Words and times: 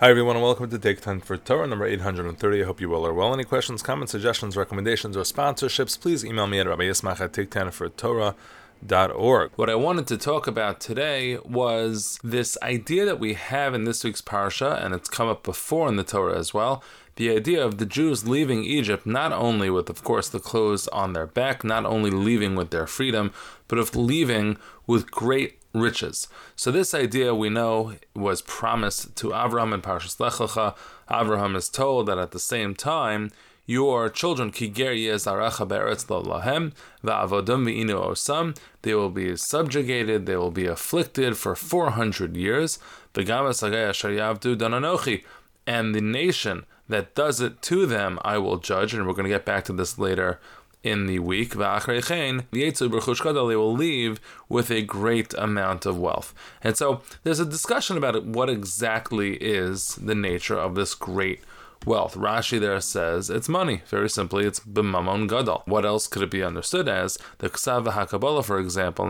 Hi 0.00 0.10
everyone 0.10 0.36
and 0.36 0.44
welcome 0.44 0.70
to 0.70 0.78
Take 0.78 1.00
10 1.00 1.22
for 1.22 1.36
Torah 1.36 1.66
number 1.66 1.84
830. 1.84 2.62
I 2.62 2.64
hope 2.64 2.80
you 2.80 2.94
all 2.94 3.04
are 3.04 3.12
well. 3.12 3.34
Any 3.34 3.42
questions, 3.42 3.82
comments, 3.82 4.12
suggestions, 4.12 4.56
recommendations, 4.56 5.16
or 5.16 5.22
sponsorships, 5.22 6.00
please 6.00 6.24
email 6.24 6.46
me 6.46 6.60
at 6.60 6.68
Rabbi 6.68 6.84
Yismach 6.84 7.20
at 7.20 7.32
Take 7.32 7.50
10 7.50 7.72
for. 7.72 7.90
What 9.56 9.68
I 9.68 9.74
wanted 9.74 10.06
to 10.06 10.16
talk 10.16 10.46
about 10.46 10.78
today 10.78 11.38
was 11.38 12.20
this 12.22 12.56
idea 12.62 13.06
that 13.06 13.18
we 13.18 13.34
have 13.34 13.74
in 13.74 13.82
this 13.82 14.04
week's 14.04 14.22
parsha, 14.22 14.80
and 14.80 14.94
it's 14.94 15.08
come 15.08 15.26
up 15.26 15.42
before 15.42 15.88
in 15.88 15.96
the 15.96 16.04
Torah 16.04 16.38
as 16.38 16.54
well, 16.54 16.80
the 17.16 17.30
idea 17.30 17.66
of 17.66 17.78
the 17.78 17.86
Jews 17.86 18.28
leaving 18.28 18.62
Egypt 18.62 19.04
not 19.04 19.32
only 19.32 19.68
with, 19.68 19.90
of 19.90 20.04
course, 20.04 20.28
the 20.28 20.38
clothes 20.38 20.86
on 20.88 21.12
their 21.12 21.26
back, 21.26 21.64
not 21.64 21.84
only 21.84 22.10
leaving 22.10 22.54
with 22.54 22.70
their 22.70 22.86
freedom, 22.86 23.32
but 23.66 23.80
of 23.80 23.96
leaving 23.96 24.58
with 24.86 25.10
great 25.10 25.58
riches. 25.80 26.28
So 26.56 26.70
this 26.70 26.94
idea 26.94 27.34
we 27.34 27.48
know 27.48 27.94
was 28.14 28.42
promised 28.42 29.16
to 29.16 29.34
Abraham 29.34 29.72
in 29.72 29.82
Parshas 29.82 30.20
Lech 30.20 30.34
Lecha. 30.34 30.76
Abraham 31.10 31.56
is 31.56 31.68
told 31.68 32.06
that 32.06 32.18
at 32.18 32.32
the 32.32 32.38
same 32.38 32.74
time 32.74 33.30
your 33.66 34.08
children 34.08 34.50
they 38.82 38.94
will 38.94 39.10
be 39.10 39.36
subjugated 39.36 40.26
they 40.26 40.36
will 40.36 40.50
be 40.50 40.66
afflicted 40.66 41.36
for 41.36 41.54
400 41.54 42.34
years 42.34 42.78
v'gamas 43.12 43.62
asher 43.62 44.08
yavdu 44.08 44.56
dananochi 44.56 45.22
and 45.66 45.94
the 45.94 46.00
nation 46.00 46.64
that 46.88 47.14
does 47.14 47.40
it 47.42 47.60
to 47.60 47.84
them 47.84 48.18
I 48.22 48.38
will 48.38 48.56
judge 48.56 48.94
and 48.94 49.06
we're 49.06 49.12
going 49.12 49.24
to 49.24 49.30
get 49.30 49.44
back 49.44 49.64
to 49.66 49.74
this 49.74 49.98
later 49.98 50.40
in 50.82 51.06
the 51.06 51.18
week, 51.18 51.54
they 51.54 53.56
will 53.56 53.72
leave 53.72 54.20
with 54.48 54.70
a 54.70 54.82
great 54.82 55.34
amount 55.34 55.86
of 55.86 55.98
wealth. 55.98 56.34
And 56.62 56.76
so 56.76 57.02
there's 57.24 57.40
a 57.40 57.46
discussion 57.46 57.96
about 57.96 58.24
what 58.24 58.48
exactly 58.48 59.36
is 59.36 59.96
the 59.96 60.14
nature 60.14 60.58
of 60.58 60.74
this 60.74 60.94
great 60.94 61.40
wealth. 61.84 62.14
Rashi 62.14 62.60
there 62.60 62.80
says 62.80 63.30
it's 63.30 63.48
money. 63.48 63.82
Very 63.86 64.10
simply, 64.10 64.44
it's 64.44 64.60
b'mamon 64.60 65.28
gadol. 65.28 65.62
What 65.66 65.84
else 65.84 66.06
could 66.06 66.22
it 66.22 66.30
be 66.30 66.42
understood 66.42 66.88
as? 66.88 67.18
The 67.38 67.48
Ksav 67.48 67.86
HaKabbalah, 67.86 68.44
for 68.44 68.58
example, 68.58 69.06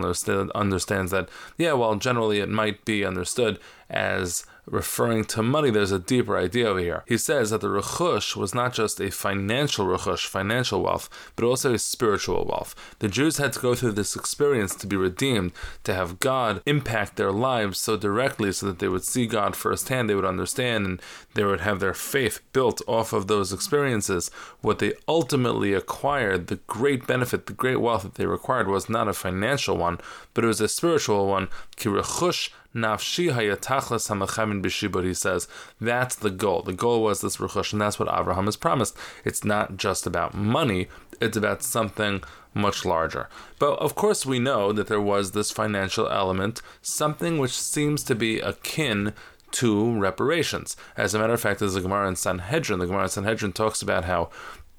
understands 0.55 1.11
that, 1.11 1.29
yeah, 1.57 1.73
well, 1.73 1.95
generally 1.95 2.39
it 2.39 2.49
might 2.49 2.85
be 2.85 3.05
understood 3.05 3.59
as 3.89 4.45
referring 4.71 5.25
to 5.25 5.43
money, 5.43 5.69
there's 5.69 5.91
a 5.91 5.99
deeper 5.99 6.37
idea 6.37 6.67
over 6.67 6.79
here. 6.79 7.03
He 7.07 7.17
says 7.17 7.49
that 7.49 7.61
the 7.61 7.67
rechush 7.67 8.35
was 8.35 8.53
not 8.53 8.73
just 8.73 8.99
a 8.99 9.11
financial 9.11 9.85
rechush, 9.85 10.25
financial 10.25 10.81
wealth, 10.81 11.09
but 11.35 11.45
also 11.45 11.73
a 11.73 11.79
spiritual 11.79 12.45
wealth. 12.45 12.75
The 12.99 13.07
Jews 13.07 13.37
had 13.37 13.53
to 13.53 13.59
go 13.59 13.75
through 13.75 13.93
this 13.93 14.15
experience 14.15 14.75
to 14.75 14.87
be 14.87 14.95
redeemed, 14.95 15.51
to 15.83 15.93
have 15.93 16.19
God 16.19 16.61
impact 16.65 17.15
their 17.15 17.31
lives 17.31 17.79
so 17.79 17.97
directly 17.97 18.51
so 18.51 18.65
that 18.67 18.79
they 18.79 18.87
would 18.87 19.03
see 19.03 19.27
God 19.27 19.55
firsthand, 19.55 20.09
they 20.09 20.15
would 20.15 20.25
understand, 20.25 20.85
and 20.85 21.01
they 21.33 21.43
would 21.43 21.61
have 21.61 21.79
their 21.79 21.93
faith 21.93 22.41
built 22.53 22.81
off 22.87 23.13
of 23.13 23.27
those 23.27 23.53
experiences. 23.53 24.29
What 24.61 24.79
they 24.79 24.93
ultimately 25.07 25.73
acquired, 25.73 26.47
the 26.47 26.57
great 26.67 27.07
benefit, 27.07 27.45
the 27.45 27.53
great 27.53 27.81
wealth 27.81 28.03
that 28.03 28.15
they 28.15 28.25
required, 28.25 28.67
was 28.67 28.89
not 28.89 29.07
a 29.07 29.13
financial 29.13 29.77
one, 29.77 29.99
but 30.33 30.43
it 30.43 30.47
was 30.47 30.61
a 30.61 30.67
spiritual 30.67 31.27
one. 31.27 31.47
Ki 31.75 31.89
rechush 31.89 32.49
Nafshi 32.75 33.33
hayatachlas 33.33 34.09
hamachamin 34.09 34.61
b'shibur, 34.61 35.03
he 35.03 35.13
says. 35.13 35.47
That's 35.81 36.15
the 36.15 36.29
goal. 36.29 36.61
The 36.61 36.73
goal 36.73 37.01
was 37.01 37.21
this 37.21 37.37
rechush, 37.37 37.73
and 37.73 37.81
that's 37.81 37.99
what 37.99 38.09
Abraham 38.13 38.45
has 38.45 38.55
promised. 38.55 38.95
It's 39.25 39.43
not 39.43 39.77
just 39.77 40.05
about 40.05 40.35
money, 40.35 40.87
it's 41.19 41.37
about 41.37 41.63
something 41.63 42.23
much 42.53 42.85
larger. 42.85 43.27
But 43.57 43.73
of 43.79 43.95
course, 43.95 44.25
we 44.25 44.39
know 44.39 44.71
that 44.71 44.87
there 44.87 45.01
was 45.01 45.31
this 45.31 45.51
financial 45.51 46.07
element, 46.09 46.61
something 46.81 47.37
which 47.37 47.59
seems 47.59 48.03
to 48.03 48.15
be 48.15 48.39
akin 48.39 49.13
to 49.51 49.99
reparations. 49.99 50.77
As 50.95 51.13
a 51.13 51.19
matter 51.19 51.33
of 51.33 51.41
fact, 51.41 51.59
there's 51.59 51.75
a 51.75 51.81
Gemara 51.81 52.07
in 52.07 52.15
Sanhedrin. 52.15 52.79
The 52.79 52.85
Gemara 52.85 53.03
in 53.03 53.09
Sanhedrin 53.09 53.53
talks 53.53 53.81
about 53.81 54.05
how 54.05 54.29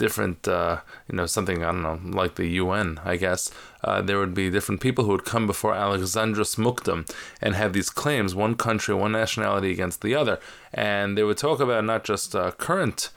different, 0.00 0.48
uh, 0.48 0.80
you 1.08 1.16
know, 1.16 1.26
something, 1.26 1.62
I 1.62 1.70
don't 1.72 1.82
know, 1.82 2.00
like 2.22 2.34
the 2.34 2.48
UN, 2.62 2.98
I 3.04 3.16
guess, 3.16 3.52
uh, 3.84 4.00
there 4.00 4.18
would 4.18 4.34
be 4.34 4.50
different 4.50 4.80
people 4.80 5.04
who 5.04 5.12
would 5.12 5.26
come 5.26 5.46
before 5.46 5.74
Alexandros 5.74 6.56
Mokdon 6.64 7.00
and 7.40 7.54
have 7.54 7.72
these 7.72 7.90
claims, 7.90 8.34
one 8.34 8.54
country, 8.54 8.94
one 8.94 9.12
nationality 9.12 9.70
against 9.70 10.00
the 10.00 10.14
other. 10.14 10.40
And 10.72 11.16
they 11.16 11.22
would 11.22 11.36
talk 11.38 11.60
about 11.60 11.84
not 11.84 12.02
just 12.04 12.34
uh, 12.34 12.50
current 12.52 13.10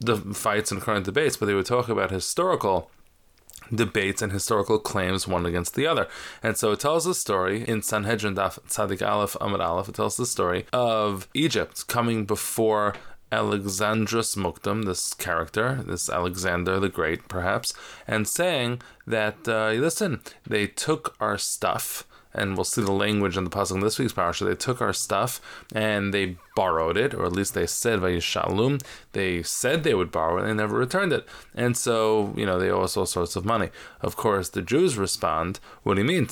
the 0.00 0.16
fights 0.16 0.70
and 0.70 0.80
current 0.80 1.04
debates, 1.04 1.36
but 1.36 1.46
they 1.46 1.54
would 1.54 1.66
talk 1.66 1.88
about 1.88 2.10
historical 2.10 2.90
debates 3.74 4.22
and 4.22 4.32
historical 4.32 4.78
claims 4.78 5.28
one 5.28 5.46
against 5.46 5.74
the 5.74 5.86
other. 5.86 6.08
And 6.42 6.56
so 6.56 6.72
it 6.72 6.80
tells 6.80 7.04
the 7.04 7.14
story 7.14 7.66
in 7.68 7.82
Sanhedrin 7.82 8.34
Daf 8.34 8.58
Tzadik 8.68 9.06
Aleph 9.06 9.36
Amud 9.40 9.60
Aleph, 9.60 9.88
it 9.88 9.94
tells 9.94 10.16
the 10.16 10.26
story 10.26 10.66
of 10.72 11.28
Egypt 11.34 11.86
coming 11.86 12.24
before 12.24 12.94
Alexandros 13.32 14.36
Mokdon, 14.36 14.84
this 14.84 15.14
character, 15.14 15.82
this 15.86 16.08
Alexander 16.08 16.80
the 16.80 16.88
Great, 16.88 17.28
perhaps, 17.28 17.72
and 18.06 18.26
saying 18.26 18.82
that, 19.06 19.46
uh, 19.46 19.70
listen, 19.70 20.20
they 20.46 20.66
took 20.66 21.16
our 21.20 21.38
stuff 21.38 22.06
and 22.32 22.56
we'll 22.56 22.64
see 22.64 22.82
the 22.82 22.92
language 22.92 23.36
in 23.36 23.44
the 23.44 23.50
puzzle 23.50 23.76
in 23.76 23.82
this 23.82 23.98
week's 23.98 24.12
parasha. 24.12 24.44
They 24.44 24.54
took 24.54 24.80
our 24.80 24.92
stuff 24.92 25.40
and 25.74 26.14
they 26.14 26.36
borrowed 26.54 26.96
it, 26.96 27.14
or 27.14 27.24
at 27.24 27.32
least 27.32 27.54
they 27.54 27.66
said 27.66 28.00
vayishalum. 28.00 28.82
They 29.12 29.42
said 29.42 29.82
they 29.82 29.94
would 29.94 30.12
borrow 30.12 30.38
it, 30.38 30.40
and 30.40 30.50
they 30.50 30.62
never 30.62 30.78
returned 30.78 31.12
it. 31.12 31.26
And 31.54 31.76
so, 31.76 32.32
you 32.36 32.46
know, 32.46 32.58
they 32.58 32.70
owe 32.70 32.82
us 32.82 32.96
all 32.96 33.06
sorts 33.06 33.36
of 33.36 33.44
money. 33.44 33.70
Of 34.00 34.16
course, 34.16 34.48
the 34.48 34.62
Jews 34.62 34.96
respond, 34.96 35.58
"What 35.82 35.94
do 35.94 36.02
you 36.02 36.06
mean? 36.06 36.28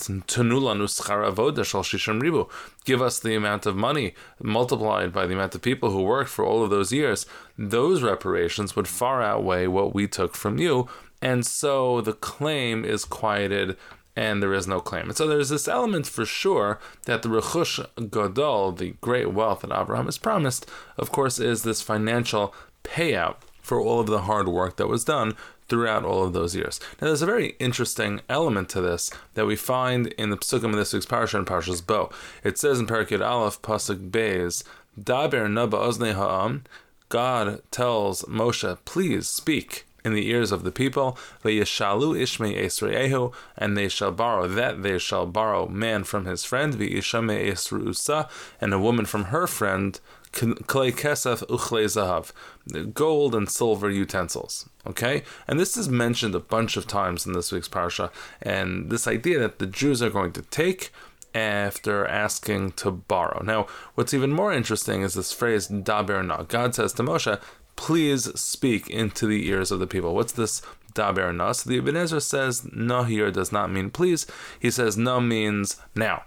ribu? 2.20 2.48
Give 2.84 3.02
us 3.02 3.18
the 3.18 3.34
amount 3.34 3.66
of 3.66 3.76
money 3.76 4.14
multiplied 4.42 5.12
by 5.12 5.26
the 5.26 5.34
amount 5.34 5.54
of 5.54 5.62
people 5.62 5.90
who 5.90 6.02
worked 6.02 6.30
for 6.30 6.44
all 6.44 6.62
of 6.62 6.70
those 6.70 6.92
years. 6.92 7.26
Those 7.56 8.02
reparations 8.02 8.76
would 8.76 8.88
far 8.88 9.22
outweigh 9.22 9.66
what 9.66 9.94
we 9.94 10.06
took 10.06 10.34
from 10.34 10.58
you." 10.58 10.88
And 11.20 11.44
so 11.44 12.00
the 12.00 12.12
claim 12.12 12.84
is 12.84 13.04
quieted 13.04 13.76
and 14.18 14.42
there 14.42 14.52
is 14.52 14.66
no 14.66 14.80
claim. 14.80 15.04
And 15.04 15.16
so 15.16 15.28
there's 15.28 15.48
this 15.48 15.68
element 15.68 16.04
for 16.04 16.26
sure 16.26 16.80
that 17.04 17.22
the 17.22 17.28
Rechush 17.28 17.86
Gadol, 18.10 18.72
the 18.72 18.96
great 19.00 19.32
wealth 19.32 19.60
that 19.60 19.70
Abraham 19.70 20.08
is 20.08 20.18
promised, 20.18 20.68
of 20.96 21.12
course, 21.12 21.38
is 21.38 21.62
this 21.62 21.82
financial 21.82 22.52
payout 22.82 23.36
for 23.62 23.80
all 23.80 24.00
of 24.00 24.08
the 24.08 24.22
hard 24.22 24.48
work 24.48 24.76
that 24.76 24.88
was 24.88 25.04
done 25.04 25.36
throughout 25.68 26.04
all 26.04 26.24
of 26.24 26.32
those 26.32 26.56
years. 26.56 26.80
Now, 27.00 27.06
there's 27.06 27.22
a 27.22 27.26
very 27.26 27.54
interesting 27.60 28.20
element 28.28 28.68
to 28.70 28.80
this 28.80 29.12
that 29.34 29.46
we 29.46 29.54
find 29.54 30.08
in 30.08 30.30
the 30.30 30.36
Psukim 30.36 30.70
of 30.70 30.76
this 30.76 30.92
week's 30.92 31.06
Parsha 31.06 31.38
and 31.38 31.46
Parshas 31.46 31.86
Bo. 31.86 32.10
It 32.42 32.58
says 32.58 32.80
in 32.80 32.88
Perek 32.88 33.10
Yud 33.10 33.24
Aleph, 33.24 33.62
Pasuk 33.62 34.10
Beis, 34.10 34.64
Daber 35.00 35.48
Na 35.48 35.68
B'oznei 35.68 36.14
Ha'am, 36.14 36.64
God 37.08 37.62
tells 37.70 38.24
Moshe, 38.24 38.78
please 38.84 39.28
speak 39.28 39.86
in 40.08 40.14
the 40.14 40.28
ears 40.28 40.50
of 40.50 40.64
the 40.64 40.72
people. 40.72 41.16
Esreehu, 41.44 43.32
and 43.56 43.76
they 43.76 43.88
shall 43.88 44.10
borrow 44.10 44.48
that 44.48 44.82
they 44.82 44.98
shall 44.98 45.26
borrow 45.26 45.68
man 45.68 46.02
from 46.02 46.24
his 46.24 46.44
friend, 46.44 46.74
v'ishame 46.74 47.46
esruusa, 47.48 48.28
and 48.60 48.72
a 48.72 48.78
woman 48.78 49.04
from 49.04 49.24
her 49.24 49.46
friend, 49.46 50.00
clay 50.32 50.90
kesef 50.92 51.44
uchle 51.46 51.84
zahav, 51.84 52.94
gold 52.94 53.34
and 53.34 53.50
silver 53.50 53.90
utensils. 53.90 54.68
Okay, 54.86 55.22
and 55.46 55.60
this 55.60 55.76
is 55.76 55.88
mentioned 55.88 56.34
a 56.34 56.40
bunch 56.40 56.76
of 56.76 56.86
times 56.86 57.26
in 57.26 57.34
this 57.34 57.52
week's 57.52 57.68
parsha, 57.68 58.10
and 58.40 58.90
this 58.90 59.06
idea 59.06 59.38
that 59.38 59.58
the 59.58 59.66
Jews 59.66 60.02
are 60.02 60.10
going 60.10 60.32
to 60.32 60.42
take 60.42 60.90
after 61.34 62.06
asking 62.06 62.72
to 62.72 62.90
borrow. 62.90 63.42
Now, 63.44 63.66
what's 63.94 64.14
even 64.14 64.32
more 64.32 64.52
interesting 64.52 65.02
is 65.02 65.14
this 65.14 65.32
phrase 65.32 65.68
daber 65.68 66.26
na. 66.26 66.42
God 66.42 66.74
says 66.74 66.94
to 66.94 67.02
Moshe, 67.02 67.40
please 67.78 68.24
speak 68.38 68.90
into 68.90 69.24
the 69.24 69.48
ears 69.48 69.70
of 69.70 69.78
the 69.78 69.86
people. 69.86 70.12
What's 70.12 70.32
this 70.32 70.60
daber 70.94 71.34
na? 71.34 71.52
So 71.52 71.70
the 71.70 71.78
Ibn 71.78 71.96
Ezra 71.96 72.20
says 72.20 72.68
na 72.72 73.04
here 73.04 73.30
does 73.30 73.52
not 73.52 73.70
mean 73.70 73.90
please. 73.90 74.26
He 74.58 74.70
says 74.70 74.98
na 74.98 75.20
means 75.20 75.76
now. 75.94 76.24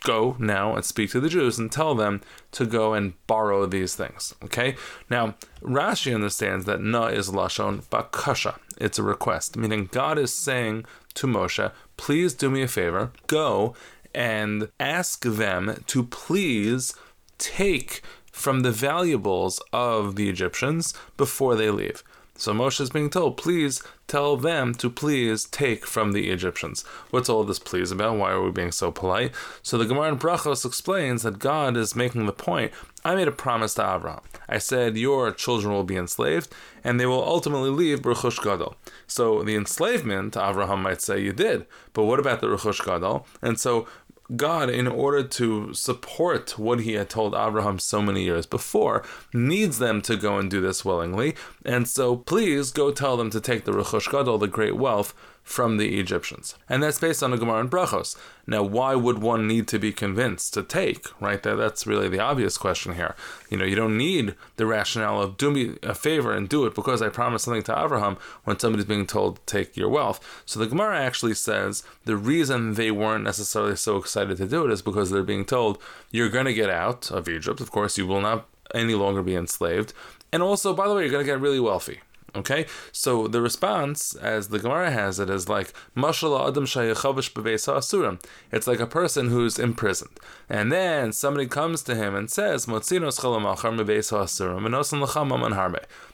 Go 0.00 0.36
now 0.38 0.74
and 0.76 0.84
speak 0.84 1.10
to 1.12 1.20
the 1.20 1.30
Jews 1.30 1.58
and 1.58 1.72
tell 1.72 1.94
them 1.94 2.20
to 2.52 2.66
go 2.66 2.92
and 2.92 3.14
borrow 3.26 3.66
these 3.66 3.94
things. 3.94 4.34
Okay? 4.44 4.76
Now, 5.08 5.34
Rashi 5.62 6.14
understands 6.14 6.66
that 6.66 6.82
na 6.82 7.06
is 7.06 7.30
lashon 7.30 7.84
bakasha. 7.84 8.58
It's 8.76 8.98
a 8.98 9.02
request, 9.02 9.56
meaning 9.56 9.88
God 9.90 10.18
is 10.18 10.34
saying 10.34 10.84
to 11.14 11.26
Moshe, 11.26 11.72
please 11.96 12.34
do 12.34 12.50
me 12.50 12.62
a 12.62 12.68
favor, 12.68 13.12
go 13.28 13.74
and 14.14 14.68
ask 14.78 15.24
them 15.24 15.82
to 15.86 16.02
please 16.02 16.94
take 17.38 18.02
from 18.32 18.60
the 18.60 18.72
valuables 18.72 19.60
of 19.72 20.16
the 20.16 20.28
Egyptians 20.28 20.94
before 21.16 21.54
they 21.54 21.70
leave. 21.70 22.02
So 22.34 22.52
Moshe 22.52 22.80
is 22.80 22.90
being 22.90 23.10
told, 23.10 23.36
please 23.36 23.82
tell 24.08 24.36
them 24.36 24.74
to 24.74 24.90
please 24.90 25.44
take 25.44 25.86
from 25.86 26.12
the 26.12 26.30
Egyptians. 26.30 26.82
What's 27.10 27.28
all 27.28 27.44
this 27.44 27.58
please 27.58 27.90
about? 27.90 28.16
Why 28.16 28.32
are 28.32 28.42
we 28.42 28.50
being 28.50 28.72
so 28.72 28.90
polite? 28.90 29.32
So 29.62 29.78
the 29.78 29.84
Gemara 29.84 30.08
in 30.08 30.18
Brachos 30.18 30.66
explains 30.66 31.22
that 31.22 31.38
God 31.38 31.76
is 31.76 31.94
making 31.94 32.26
the 32.26 32.32
point. 32.32 32.72
I 33.04 33.14
made 33.14 33.28
a 33.28 33.32
promise 33.32 33.74
to 33.74 33.94
Abraham. 33.94 34.20
I 34.48 34.58
said, 34.58 34.96
Your 34.96 35.32
children 35.32 35.72
will 35.72 35.84
be 35.84 35.96
enslaved, 35.96 36.54
and 36.84 36.98
they 36.98 37.06
will 37.06 37.22
ultimately 37.22 37.70
leave 37.70 38.02
Rechush 38.02 38.42
Gadol. 38.42 38.76
So 39.06 39.42
the 39.42 39.56
enslavement, 39.56 40.34
Avraham 40.34 40.82
might 40.82 41.00
say, 41.00 41.20
You 41.20 41.32
did. 41.32 41.66
But 41.92 42.04
what 42.04 42.20
about 42.20 42.40
the 42.40 42.48
Rechush 42.48 42.84
Gadol? 42.84 43.26
And 43.40 43.58
so 43.58 43.86
God, 44.36 44.70
in 44.70 44.86
order 44.86 45.22
to 45.22 45.74
support 45.74 46.58
what 46.58 46.80
he 46.80 46.94
had 46.94 47.10
told 47.10 47.34
Abraham 47.34 47.78
so 47.78 48.00
many 48.00 48.22
years 48.22 48.46
before, 48.46 49.04
needs 49.32 49.78
them 49.78 50.00
to 50.02 50.16
go 50.16 50.38
and 50.38 50.50
do 50.50 50.60
this 50.60 50.84
willingly. 50.84 51.34
And 51.64 51.88
so 51.88 52.16
please 52.16 52.70
go 52.70 52.90
tell 52.90 53.16
them 53.16 53.30
to 53.30 53.40
take 53.40 53.64
the 53.64 53.72
Rechush 53.72 54.10
Gadol, 54.10 54.38
the 54.38 54.48
great 54.48 54.76
wealth, 54.76 55.14
from 55.42 55.76
the 55.76 55.98
Egyptians. 55.98 56.54
And 56.68 56.82
that's 56.82 57.00
based 57.00 57.22
on 57.22 57.32
a 57.32 57.36
Gemara 57.36 57.60
in 57.60 57.68
Brachos. 57.68 58.16
Now, 58.46 58.62
why 58.62 58.94
would 58.94 59.18
one 59.18 59.46
need 59.46 59.68
to 59.68 59.78
be 59.78 59.92
convinced 59.92 60.54
to 60.54 60.62
take, 60.62 61.06
right? 61.20 61.42
That, 61.42 61.56
that's 61.56 61.86
really 61.86 62.08
the 62.08 62.20
obvious 62.20 62.56
question 62.56 62.94
here. 62.94 63.14
You 63.50 63.56
know, 63.56 63.64
you 63.64 63.74
don't 63.74 63.96
need 63.96 64.34
the 64.56 64.66
rationale 64.66 65.20
of 65.20 65.36
do 65.36 65.50
me 65.50 65.76
a 65.82 65.94
favor 65.94 66.32
and 66.32 66.48
do 66.48 66.64
it 66.64 66.74
because 66.74 67.02
I 67.02 67.08
promised 67.08 67.44
something 67.44 67.62
to 67.64 67.84
Abraham 67.84 68.16
when 68.44 68.58
somebody's 68.58 68.86
being 68.86 69.06
told 69.06 69.36
to 69.36 69.42
take 69.46 69.76
your 69.76 69.88
wealth. 69.88 70.42
So 70.46 70.58
the 70.58 70.66
Gemara 70.66 70.98
actually 70.98 71.34
says 71.34 71.82
the 72.04 72.16
reason 72.16 72.74
they 72.74 72.90
weren't 72.90 73.24
necessarily 73.24 73.76
so 73.76 73.96
excited 73.96 74.36
to 74.38 74.46
do 74.46 74.64
it 74.64 74.72
is 74.72 74.82
because 74.82 75.10
they're 75.10 75.22
being 75.22 75.44
told 75.44 75.78
you're 76.10 76.28
going 76.28 76.46
to 76.46 76.54
get 76.54 76.70
out 76.70 77.10
of 77.10 77.28
Egypt. 77.28 77.60
Of 77.60 77.70
course, 77.70 77.98
you 77.98 78.06
will 78.06 78.20
not 78.20 78.48
any 78.74 78.94
longer 78.94 79.22
be 79.22 79.34
enslaved. 79.34 79.92
And 80.32 80.42
also, 80.42 80.72
by 80.72 80.88
the 80.88 80.94
way, 80.94 81.02
you're 81.02 81.10
going 81.10 81.24
to 81.24 81.30
get 81.30 81.40
really 81.40 81.60
wealthy. 81.60 82.00
Okay, 82.34 82.64
so 82.92 83.28
the 83.28 83.42
response, 83.42 84.14
as 84.14 84.48
the 84.48 84.58
Gemara 84.58 84.90
has 84.90 85.20
it, 85.20 85.28
is 85.28 85.50
like 85.50 85.74
Mashallah 85.94 86.48
Adam 86.48 86.64
Asurim. 86.64 88.24
It's 88.50 88.66
like 88.66 88.80
a 88.80 88.86
person 88.86 89.28
who's 89.28 89.58
imprisoned, 89.58 90.18
and 90.48 90.72
then 90.72 91.12
somebody 91.12 91.46
comes 91.46 91.82
to 91.82 91.94
him 91.94 92.14
and 92.14 92.30
says, 92.30 92.64
Motzinos 92.64 93.20
Asurim 93.20 93.44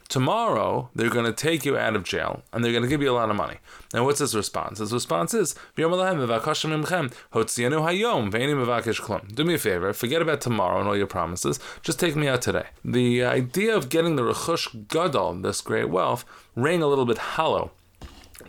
Tomorrow 0.08 0.88
they're 0.94 1.10
going 1.10 1.26
to 1.26 1.32
take 1.34 1.66
you 1.66 1.76
out 1.76 1.94
of 1.94 2.02
jail 2.02 2.42
and 2.52 2.64
they're 2.64 2.72
going 2.72 2.82
to 2.82 2.88
give 2.88 3.02
you 3.02 3.10
a 3.10 3.12
lot 3.12 3.28
of 3.28 3.36
money. 3.36 3.58
And 3.92 4.06
what's 4.06 4.20
his 4.20 4.34
response? 4.34 4.78
His 4.78 4.92
response 4.92 5.34
is, 5.34 5.54
Do 5.76 5.86
me 5.86 5.94
a 9.54 9.58
favor, 9.58 9.92
forget 9.92 10.22
about 10.22 10.40
tomorrow 10.40 10.78
and 10.80 10.88
all 10.88 10.96
your 10.96 11.06
promises. 11.06 11.60
Just 11.82 12.00
take 12.00 12.16
me 12.16 12.26
out 12.26 12.40
today. 12.40 12.68
The 12.82 13.22
idea 13.22 13.76
of 13.76 13.90
getting 13.90 14.16
the 14.16 14.22
Rechush 14.22 14.88
Gadol, 14.88 15.34
this 15.34 15.60
great 15.60 15.90
wealth, 15.90 16.24
rang 16.56 16.82
a 16.82 16.86
little 16.86 17.04
bit 17.04 17.18
hollow 17.18 17.72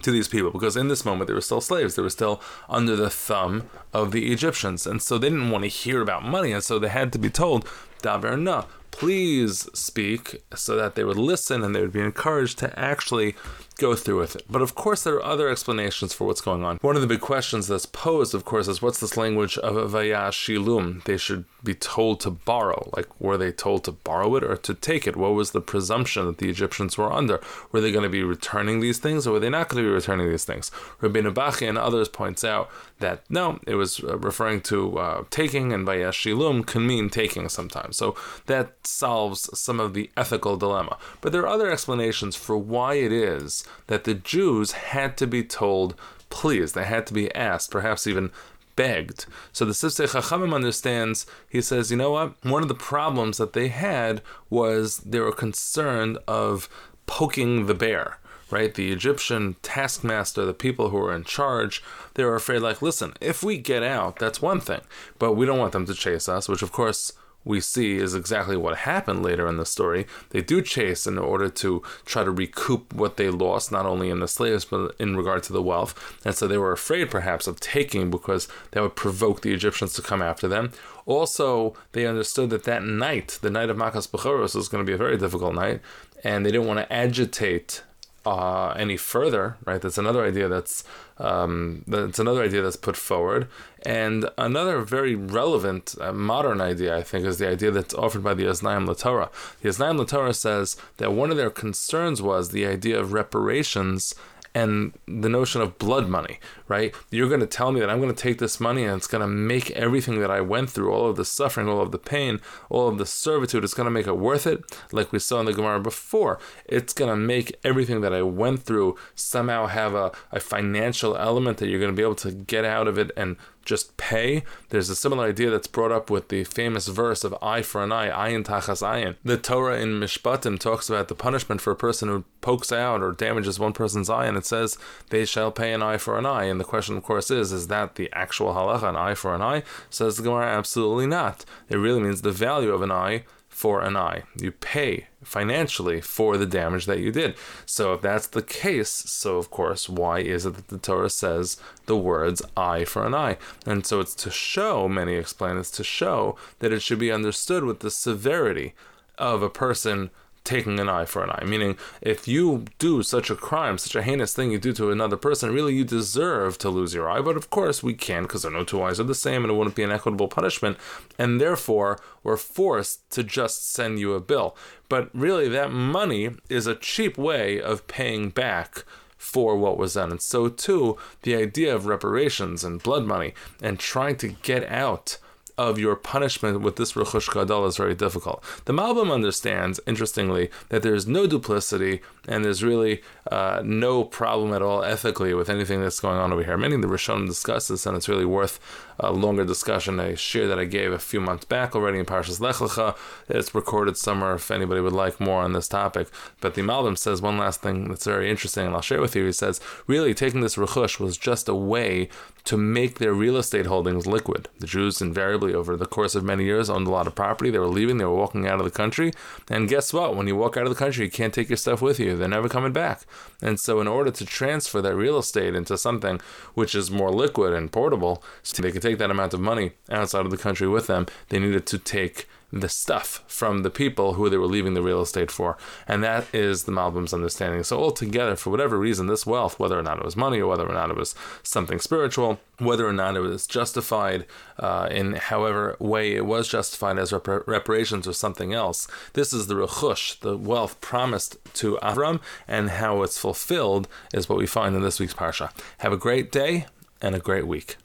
to 0.02 0.12
these 0.12 0.28
people 0.28 0.52
because 0.52 0.78
in 0.78 0.88
this 0.88 1.04
moment 1.04 1.28
they 1.28 1.34
were 1.34 1.42
still 1.42 1.62
slaves. 1.62 1.96
They 1.96 2.02
were 2.02 2.10
still 2.10 2.42
under 2.70 2.96
the 2.96 3.10
thumb 3.10 3.70
of 3.94 4.12
the 4.12 4.32
Egyptians. 4.32 4.88
And 4.88 5.02
so 5.02 5.18
they 5.18 5.30
didn't 5.30 5.52
want 5.52 5.64
to 5.64 5.70
hear 5.70 6.02
about 6.02 6.24
money. 6.24 6.52
And 6.52 6.64
so 6.64 6.80
they 6.80 6.90
had 6.90 7.12
to 7.14 7.20
be 7.20 7.30
told, 7.30 7.68
Daver 8.02 8.40
na, 8.40 8.64
please 8.92 9.70
speak, 9.74 10.42
so 10.56 10.76
that 10.76 10.96
they 10.96 11.04
would 11.04 11.18
listen 11.18 11.64
and 11.64 11.76
they 11.76 11.82
would 11.82 11.94
be 11.94 12.02
encouraged 12.02 12.58
to 12.60 12.80
actually 12.80 13.36
go 13.80 13.96
through 13.96 14.20
with 14.20 14.36
it. 14.36 14.44
But 14.50 14.62
of 14.62 14.76
course, 14.76 15.04
there 15.04 15.16
are 15.16 15.24
other 15.24 15.48
explanations 15.48 16.14
for 16.14 16.28
what's 16.28 16.42
going 16.42 16.64
on. 16.64 16.78
One 16.82 16.96
of 16.96 17.02
the 17.02 17.08
big 17.08 17.22
questions 17.22 17.68
that's 17.68 17.86
posed, 17.86 18.36
of 18.36 18.46
course, 18.46 18.68
is 18.68 18.82
what's 18.82 19.00
this 19.00 19.18
language 19.18 19.58
of 19.58 19.92
vayashilum? 19.92 21.04
They 21.06 21.18
should 21.18 21.46
be 21.64 21.74
told 21.74 22.20
to 22.22 22.30
borrow. 22.30 22.92
Like, 22.96 23.08
were 23.20 23.38
they 23.38 23.52
told 23.52 23.86
to 23.86 23.94
borrow 23.94 24.36
it 24.36 24.44
or 24.44 24.58
to 24.58 24.74
take 24.74 25.08
it? 25.08 25.16
What 25.16 25.34
was 25.34 25.52
the 25.52 25.62
presumption 25.62 26.26
that 26.26 26.38
the 26.38 26.50
Egyptians 26.50 26.98
were 26.98 27.12
under? 27.12 27.42
Were 27.72 27.82
they 27.82 27.92
going 27.92 28.04
to 28.04 28.10
be 28.10 28.24
returning 28.24 28.82
these 28.82 29.00
things 29.00 29.26
or 29.26 29.34
were 29.34 29.40
they 29.40 29.50
not 29.50 29.70
going 29.70 29.84
to 29.84 29.90
be 29.90 29.94
returning 29.94 30.30
these 30.30 30.46
things? 30.46 30.72
Rabbeinu 31.02 31.34
Bachya 31.34 31.70
and 31.70 31.78
others 31.78 32.10
points 32.10 32.44
out 32.44 32.70
that 33.00 33.24
no, 33.30 33.60
it 33.66 33.76
was 33.76 34.04
uh, 34.04 34.18
referring 34.18 34.62
to 34.62 35.00
uh, 35.00 35.24
taking, 35.30 35.74
and 35.74 35.88
vayashilum 35.88 36.66
can 36.66 36.86
mean 36.86 37.10
taking 37.10 37.50
sometimes. 37.50 37.98
So 37.98 38.16
that 38.46 38.86
solves 38.86 39.50
some 39.58 39.80
of 39.80 39.94
the 39.94 40.10
ethical 40.16 40.58
dilemma. 40.58 40.98
But 41.22 41.32
there 41.32 41.42
are 41.42 41.48
other 41.48 41.72
explanations 41.72 42.36
for 42.36 42.58
why 42.58 42.96
it 42.96 43.12
is 43.12 43.64
that 43.88 44.04
the 44.04 44.14
Jews 44.14 44.72
had 44.74 45.18
to 45.18 45.28
be 45.28 45.44
told, 45.44 45.96
please, 46.30 46.74
they 46.74 46.86
had 46.86 47.08
to 47.08 47.14
be 47.14 47.34
asked, 47.34 47.72
perhaps 47.72 48.06
even 48.06 48.32
begged. 48.76 49.26
So 49.52 49.66
the 49.66 49.74
Sifsei 49.74 50.08
Chachamim 50.08 50.54
understands, 50.54 51.26
he 51.50 51.62
says, 51.62 51.92
you 51.92 51.98
know 51.98 52.12
what? 52.12 52.34
One 52.46 52.62
of 52.62 52.70
the 52.70 52.76
problems 52.76 53.38
that 53.38 53.52
they 53.52 53.68
had 53.68 54.22
was 54.50 55.00
they 55.00 55.20
were 55.20 55.34
concerned 55.34 56.18
of 56.28 56.70
poking 57.06 57.66
the 57.66 57.74
bear 57.74 58.19
right? 58.52 58.74
The 58.74 58.92
Egyptian 58.92 59.56
taskmaster, 59.62 60.46
the 60.46 60.54
people 60.54 60.90
who 60.90 60.98
were 60.98 61.14
in 61.14 61.24
charge, 61.24 61.84
they 62.16 62.24
were 62.24 62.36
afraid, 62.36 62.60
like, 62.60 62.82
listen, 62.82 63.14
if 63.22 63.44
we 63.44 63.58
get 63.58 63.84
out, 63.84 64.18
that's 64.18 64.42
one 64.42 64.60
thing, 64.60 64.82
but 65.18 65.34
we 65.34 65.46
don't 65.46 65.60
want 65.60 65.74
them 65.74 65.86
to 65.86 65.94
chase 65.94 66.28
us, 66.30 66.50
which 66.50 66.62
of 66.62 66.72
course 66.72 67.14
we 67.46 67.62
see 67.62 67.98
is 67.98 68.14
exactly 68.14 68.58
what 68.58 68.80
happened 68.80 69.24
later 69.24 69.48
in 69.48 69.58
the 69.58 69.66
story. 69.66 70.06
They 70.32 70.42
do 70.42 70.62
chase 70.62 71.08
in 71.08 71.18
order 71.18 71.50
to 71.50 71.82
try 72.06 72.24
to 72.24 72.32
recoup 72.32 72.94
what 72.94 73.18
they 73.18 73.30
lost, 73.30 73.72
not 73.72 73.86
only 73.86 74.10
in 74.10 74.20
the 74.20 74.28
slaves, 74.28 74.66
but 74.66 74.94
in 75.00 75.16
regard 75.16 75.44
to 75.44 75.54
the 75.54 75.62
wealth. 75.62 75.96
And 76.26 76.36
so 76.36 76.48
they 76.48 76.58
were 76.58 76.72
afraid, 76.72 77.10
perhaps, 77.10 77.48
of 77.48 77.60
taking 77.60 78.12
because 78.12 78.48
that 78.72 78.84
would 78.84 78.96
provoke 78.96 79.42
the 79.42 79.54
Egyptians 79.54 79.94
to 79.94 80.02
come 80.02 80.22
after 80.22 80.48
them. 80.48 80.72
Also, 81.06 81.76
they 81.94 82.06
understood 82.06 82.50
that 82.50 82.66
that 82.66 82.84
night, 82.84 83.40
the 83.42 83.50
night 83.50 83.70
of 83.70 83.78
Makas 83.78 84.10
Bechoros, 84.10 84.54
was 84.54 84.68
going 84.68 84.86
to 84.86 84.90
be 84.90 84.94
a 84.94 84.98
very 84.98 85.18
difficult 85.18 85.56
night, 85.56 85.82
and 86.24 86.46
they 86.46 86.52
didn't 86.52 86.68
want 86.68 86.80
to 86.80 86.94
agitate 86.94 87.84
uh, 88.26 88.70
any 88.72 88.98
further, 88.98 89.58
right? 89.66 89.82
That's 89.82 89.98
another 89.98 90.24
idea 90.26 90.48
that's 90.48 90.84
um, 91.18 91.84
that's 91.88 92.20
another 92.20 92.44
idea 92.44 92.62
that's 92.62 92.76
put 92.78 92.96
forward, 92.96 93.48
and 93.84 94.30
another 94.38 94.82
very 94.82 95.16
relevant 95.16 95.96
uh, 96.00 96.14
modern 96.14 96.62
idea, 96.62 96.96
I 96.98 97.04
think, 97.04 97.26
is 97.26 97.40
the 97.40 97.50
idea 97.50 97.72
that's 97.72 97.94
offered 97.94 98.24
by 98.24 98.34
the 98.34 98.44
Oznayim 98.44 98.88
LaTorah. 98.88 99.30
The 99.62 99.70
Oznayim 99.70 100.00
LaTorah 100.00 100.36
says 100.36 100.78
that 100.98 101.12
one 101.12 101.32
of 101.32 101.38
their 101.38 101.50
concerns 101.50 102.22
was 102.22 102.50
the 102.50 102.66
idea 102.66 103.00
of 103.00 103.12
reparations 103.14 104.16
and 104.60 104.94
the 105.08 105.30
notion 105.30 105.62
of 105.62 105.78
blood 105.78 106.08
money, 106.08 106.40
right? 106.68 106.94
You're 107.12 107.30
going 107.30 107.40
to 107.40 107.48
tell 107.48 107.72
me 107.72 107.80
that 107.80 107.90
I'm 107.90 108.02
going 108.02 108.14
to 108.14 108.22
take 108.22 108.40
this 108.40 108.60
money 108.60 108.84
and 108.84 108.98
it's 108.98 109.08
going 109.08 109.22
to 109.22 109.28
make 109.28 109.72
everything 109.72 110.20
that 110.20 110.32
I 110.32 110.42
went 110.42 110.70
through, 110.70 110.92
all 110.92 111.10
of 111.10 111.16
the 111.16 111.26
suffering, 111.26 111.70
all 111.70 111.82
of 111.82 111.92
the 111.92 111.98
pain, 111.98 112.40
all 112.70 112.88
of 112.88 112.98
the 112.98 113.06
servitude, 113.06 113.64
it's 113.64 113.74
going 113.74 113.86
to 113.86 113.92
make 113.92 114.08
it 114.08 114.18
worth 114.18 114.46
it. 114.46 114.60
Like 114.92 115.12
we 115.12 115.20
saw 115.20 115.40
in 115.40 115.46
the 115.46 115.54
Gemara 115.54 115.80
before, 115.80 116.40
it's 116.66 116.94
going 116.94 117.10
to 117.10 117.16
make 117.16 117.58
everything 117.64 118.02
that 118.02 118.14
I 118.14 118.22
went 118.22 118.64
through 118.64 118.98
somehow 119.16 119.68
have 119.68 119.94
a, 119.94 120.12
a 120.32 120.40
financial 120.40 121.16
element 121.16 121.58
that 121.60 121.70
you're 121.70 121.80
going 121.80 121.92
to 121.92 121.98
be 121.98 122.04
able 122.04 122.16
to 122.16 122.32
get 122.32 122.66
out 122.66 122.88
of 122.88 122.98
it 122.98 123.12
and 123.16 123.38
just 123.70 123.96
pay. 123.98 124.44
There's 124.70 124.90
a 124.90 124.96
similar 124.96 125.28
idea 125.28 125.52
that's 125.52 125.68
brought 125.68 125.92
up 125.92 126.10
with 126.10 126.30
the 126.30 126.44
famous 126.44 126.88
verse 126.88 127.24
of 127.24 127.36
eye 127.42 127.62
for 127.62 127.84
an 127.84 127.92
eye, 127.92 128.10
ayin 128.10 128.44
tachas 128.44 128.82
ayin. 128.82 129.16
The 129.24 129.38
Torah 129.38 129.80
in 129.80 130.00
Mishpatim 130.00 130.60
talks 130.60 130.90
about 130.90 131.08
the 131.08 131.16
punishment 131.16 131.62
for 131.62 131.72
a 131.72 131.76
person 131.76 132.10
who 132.10 132.26
pokes 132.42 132.72
out 132.72 133.04
or 133.04 133.12
damages 133.12 133.60
one 133.60 133.74
person's 133.74 134.10
eye, 134.10 134.26
and 134.26 134.36
it 134.36 134.46
says 134.46 134.78
they 135.12 135.24
shall 135.24 135.52
pay 135.52 135.72
an 135.72 135.84
eye 135.84 135.98
for 135.98 136.18
an 136.18 136.26
eye. 136.26 136.46
And 136.46 136.60
the 136.60 136.66
question, 136.66 136.98
of 136.98 137.04
course, 137.04 137.30
is: 137.30 137.52
Is 137.52 137.68
that 137.68 137.96
the 137.96 138.10
actual 138.12 138.54
halacha, 138.54 138.90
an 138.90 138.96
eye 138.96 139.14
for 139.14 139.36
an 139.36 139.44
eye? 139.44 139.62
Says 139.92 140.18
the 140.18 140.24
Gemara, 140.24 140.48
absolutely 140.48 141.06
not. 141.06 141.46
It 141.70 141.78
really 141.78 142.02
means 142.02 142.24
the 142.24 142.32
value 142.32 142.72
of 142.72 142.82
an 142.82 142.92
eye 142.92 143.24
for 143.50 143.82
an 143.82 143.98
eye. 143.98 144.24
You 144.40 144.52
pay 144.52 145.08
financially 145.24 146.00
for 146.00 146.38
the 146.38 146.46
damage 146.46 146.86
that 146.86 147.00
you 147.00 147.12
did. 147.12 147.36
So 147.66 147.94
if 147.94 148.02
that's 148.02 148.28
the 148.28 148.42
case, 148.42 148.90
so 148.90 149.38
of 149.38 149.52
course, 149.52 149.90
why 149.90 150.20
is 150.20 150.46
it 150.46 150.54
that 150.54 150.68
the 150.70 150.78
Torah 150.78 151.10
says 151.10 151.62
the 151.86 151.98
words 151.98 152.42
eye 152.56 152.86
for 152.86 153.06
an 153.06 153.14
eye? 153.14 153.38
And 153.66 153.86
so 153.86 154.00
it's 154.00 154.16
to 154.16 154.32
show, 154.32 154.88
many 154.88 155.16
explain 155.16 155.58
it's 155.58 155.72
to 155.72 155.84
show 155.84 156.38
that 156.60 156.72
it 156.72 156.82
should 156.82 157.00
be 157.00 157.12
understood 157.12 157.66
with 157.66 157.80
the 157.80 157.92
severity 157.92 158.74
of 159.18 159.42
a 159.42 159.50
person 159.50 160.10
taking 160.50 160.80
an 160.80 160.90
eye 160.90 161.06
for 161.06 161.24
an 161.24 161.30
eye. 161.30 161.44
Meaning, 161.46 161.78
if 162.02 162.28
you 162.28 162.66
do 162.80 163.04
such 163.04 163.30
a 163.30 163.36
crime, 163.36 163.78
such 163.78 163.96
a 163.96 164.02
heinous 164.02 164.34
thing 164.34 164.52
you 164.52 164.58
do 164.58 164.74
to 164.74 164.90
another 164.90 165.16
person, 165.16 165.54
really 165.54 165.76
you 165.76 165.86
deserve 165.86 166.58
to 166.58 166.70
lose 166.70 166.94
your 166.94 167.08
eye. 167.08 167.22
But 167.22 167.38
of 167.38 167.52
course, 167.52 167.84
we 167.84 167.94
can't 167.94 168.28
because 168.28 168.46
no 168.46 168.64
two 168.64 168.82
eyes 168.82 169.00
are 169.00 169.04
the 169.04 169.14
same 169.14 169.44
and 169.44 169.52
it 169.52 169.56
wouldn't 169.56 169.76
be 169.76 169.84
an 169.84 169.92
equitable 169.92 170.28
punishment. 170.28 170.78
And 171.20 171.40
therefore, 171.40 172.00
we're 172.24 172.36
forced 172.36 173.08
to 173.12 173.24
just 173.24 173.72
send 173.72 174.00
you 174.00 174.14
a 174.14 174.20
bill. 174.20 174.58
But 174.90 175.10
really, 175.14 175.48
that 175.50 175.72
money 175.72 176.32
is 176.50 176.66
a 176.66 176.76
cheap 176.76 177.16
way 177.16 177.62
of 177.62 177.88
paying 177.88 178.30
back 178.30 178.86
for 179.18 179.56
what 179.56 179.78
was 179.78 179.94
done. 179.94 180.10
And 180.10 180.22
so, 180.22 180.50
too, 180.50 180.98
the 181.22 181.36
idea 181.36 181.76
of 181.76 181.86
reparations 181.86 182.64
and 182.64 182.82
blood 182.82 183.06
money 183.06 183.36
and 183.62 183.78
trying 183.78 184.16
to 184.18 184.30
get 184.30 184.64
out 184.68 185.20
of 185.60 185.78
your 185.78 185.98
punishment 185.98 186.62
with 186.62 186.78
this 186.78 186.94
Rechush 186.94 187.34
Gadol 187.34 187.66
is 187.66 187.76
very 187.76 187.94
difficult. 187.94 188.42
The 188.64 188.72
Malbim 188.72 189.12
understands, 189.12 189.78
interestingly, 189.86 190.50
that 190.70 190.84
there's 190.84 191.06
no 191.06 191.28
duplicity 191.28 192.00
and 192.30 192.46
there's 192.46 192.64
really 192.64 193.02
uh, 193.30 193.62
no 193.66 194.06
problem 194.06 194.54
at 194.54 194.62
all 194.62 194.86
ethically 194.86 195.34
with 195.34 195.50
anything 195.50 195.82
that's 195.82 196.00
going 196.00 196.18
on 196.18 196.32
over 196.32 196.46
here. 196.46 196.56
Many 196.56 196.76
of 196.76 196.82
the 196.82 196.88
Rishonim 196.88 197.28
discuss 197.28 197.68
this, 197.68 197.86
and 197.86 197.98
it's 197.98 198.08
really 198.08 198.24
worth 198.24 198.58
a 199.00 199.12
longer 199.12 199.46
discussion. 199.46 200.00
A 200.00 200.16
share 200.16 200.48
that 200.48 200.60
I 200.60 200.66
gave 200.66 200.92
a 200.92 201.00
few 201.00 201.22
months 201.22 201.46
back 201.46 201.76
already 201.76 202.00
in 202.00 202.06
Parshas 202.06 202.40
Lech 202.40 202.56
Lecha. 202.56 202.98
It's 203.28 203.56
recorded 203.56 203.98
somewhere 203.98 204.36
if 204.36 204.52
anybody 204.52 204.82
would 204.82 204.94
like 204.94 205.20
more 205.20 205.42
on 205.42 205.54
this 205.54 205.68
topic. 205.68 206.08
But 206.42 206.56
the 206.56 206.62
Malbim 206.62 206.98
says 206.98 207.22
one 207.22 207.38
last 207.38 207.62
thing 207.62 207.90
that's 207.90 208.06
very 208.06 208.30
interesting, 208.30 208.66
and 208.66 208.76
I'll 208.76 208.82
share 208.82 209.02
with 209.02 209.16
you. 209.16 209.26
He 209.26 209.32
says, 209.32 209.62
really, 209.88 210.14
taking 210.14 210.42
this 210.42 210.56
Rechush 210.56 211.00
was 211.00 211.18
just 211.18 211.48
a 211.48 211.56
way 211.56 212.10
to 212.46 212.58
make 212.58 212.98
their 212.98 213.14
real 213.14 213.38
estate 213.38 213.68
holdings 213.68 214.08
liquid. 214.08 214.50
The 214.58 214.66
Jews 214.66 215.02
invariably, 215.02 215.54
over 215.54 215.78
the 215.78 215.86
course 215.86 216.16
of 216.16 216.24
many 216.24 216.46
years, 216.46 216.68
owned 216.68 216.88
a 216.88 216.90
lot 216.90 217.06
of 217.06 217.14
property. 217.14 217.52
They 217.52 217.60
were 217.60 217.68
leaving, 217.68 217.98
they 217.98 218.06
were 218.06 218.16
walking 218.16 218.48
out 218.48 218.58
of 218.58 218.66
the 218.66 218.72
country. 218.72 219.12
And 219.50 219.70
guess 219.70 219.94
what? 219.94 220.16
When 220.16 220.26
you 220.26 220.36
walk 220.36 220.58
out 220.58 220.64
of 220.64 220.70
the 220.70 220.80
country, 220.80 221.06
you 221.06 221.12
can't 221.12 221.32
take 221.32 221.50
your 221.50 221.58
stuff 221.58 221.80
with 221.80 222.00
you. 222.00 222.16
They're 222.16 222.28
never 222.28 222.50
coming 222.50 222.74
back. 222.74 223.02
And 223.40 223.60
so, 223.60 223.80
in 223.80 223.88
order 223.88 224.10
to 224.10 224.26
transfer 224.26 224.82
that 224.82 224.96
real 224.96 225.20
estate 225.20 225.54
into 225.54 225.78
something 225.78 226.20
which 226.56 226.74
is 226.74 226.90
more 226.90 227.12
liquid 227.12 227.54
and 227.54 227.72
portable, 227.72 228.24
so 228.42 228.64
they 228.64 228.72
could 228.72 228.82
take 228.82 228.89
take 228.90 229.00
that 229.00 229.12
amount 229.12 229.34
of 229.34 229.40
money 229.40 229.72
outside 229.90 230.26
of 230.26 230.32
the 230.32 230.38
country 230.38 230.68
with 230.68 230.88
them. 230.88 231.06
They 231.30 231.40
needed 231.40 231.66
to 231.68 231.78
take 231.78 232.28
the 232.52 232.70
stuff 232.70 233.24
from 233.28 233.62
the 233.62 233.70
people 233.70 234.14
who 234.14 234.28
they 234.28 234.38
were 234.38 234.48
leaving 234.48 234.74
the 234.74 234.82
real 234.82 235.02
estate 235.02 235.30
for. 235.30 235.56
And 235.88 236.04
that 236.04 236.26
is 236.34 236.64
the 236.64 236.72
Malbim's 236.72 237.14
understanding. 237.14 237.64
So, 237.64 237.80
altogether, 237.80 238.36
for 238.36 238.50
whatever 238.50 238.78
reason, 238.80 239.06
this 239.06 239.26
wealth, 239.26 239.60
whether 239.60 239.78
or 239.78 239.84
not 239.84 240.00
it 240.00 240.06
was 240.06 240.16
money 240.16 240.40
or 240.40 240.48
whether 240.48 240.68
or 240.68 240.74
not 240.74 240.90
it 240.90 240.98
was 240.98 241.14
something 241.44 241.80
spiritual, 241.80 242.40
whether 242.58 242.88
or 242.88 242.94
not 242.94 243.16
it 243.16 243.20
was 243.20 243.46
justified 243.46 244.26
uh, 244.58 244.88
in 244.90 245.14
however 245.14 245.76
way 245.80 246.16
it 246.16 246.26
was 246.26 246.48
justified 246.48 246.98
as 246.98 247.14
rep- 247.14 247.48
reparations 247.48 248.08
or 248.08 248.14
something 248.14 248.52
else, 248.52 248.88
this 249.14 249.32
is 249.32 249.46
the 249.46 249.54
rechush, 249.54 250.20
the 250.20 250.36
wealth 250.36 250.82
promised 250.82 251.38
to 251.54 251.78
Avram, 251.84 252.20
and 252.48 252.72
how 252.72 253.04
it's 253.04 253.20
fulfilled 253.20 253.88
is 254.12 254.28
what 254.28 254.40
we 254.40 254.48
find 254.48 254.76
in 254.76 254.82
this 254.82 255.00
week's 255.00 255.14
Parsha. 255.14 255.52
Have 255.80 255.94
a 255.94 255.98
great 255.98 256.32
day 256.32 256.66
and 257.00 257.14
a 257.14 257.20
great 257.20 257.46
week. 257.46 257.78